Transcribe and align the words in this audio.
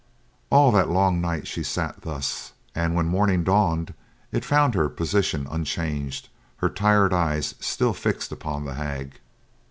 All 0.49 0.71
that 0.71 0.89
long 0.89 1.21
night 1.21 1.45
she 1.45 1.61
sat 1.61 2.01
thus, 2.01 2.53
and 2.73 2.95
when 2.95 3.05
morning 3.05 3.43
dawned, 3.43 3.93
it 4.31 4.43
found 4.43 4.73
her 4.73 4.89
position 4.89 5.45
unchanged, 5.51 6.27
her 6.57 6.69
tired 6.69 7.13
eyes 7.13 7.53
still 7.59 7.93
fixed 7.93 8.31
upon 8.31 8.65
the 8.65 8.73
hag. 8.73 9.19